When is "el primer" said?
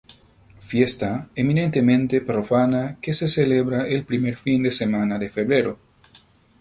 3.87-4.35